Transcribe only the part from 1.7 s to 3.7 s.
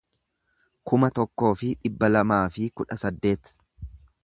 dhibba lamaa fi kudha saddeet